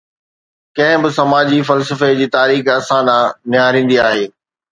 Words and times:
ڪنهن 0.75 0.99
به 1.03 1.09
سماجي 1.17 1.59
فلسفي 1.69 2.09
جي 2.21 2.27
تاريخ 2.37 2.63
اسان 2.77 3.03
ڏانهن 3.11 3.57
نهاريندي 3.57 3.97
آهي. 4.09 4.25